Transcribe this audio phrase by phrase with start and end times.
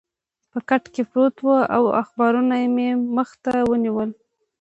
[0.51, 4.09] په کټ کې پروت وم او اخبارونه مې مخې ته ونیول.